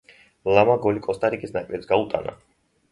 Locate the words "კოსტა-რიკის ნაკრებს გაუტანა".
1.09-2.37